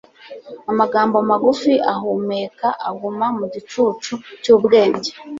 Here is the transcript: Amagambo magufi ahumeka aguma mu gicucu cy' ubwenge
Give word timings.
Amagambo 0.71 1.15
magufi 1.29 1.73
ahumeka 1.93 2.67
aguma 2.89 3.25
mu 3.37 3.45
gicucu 3.53 4.13
cy' 4.43 4.53
ubwenge 4.55 5.09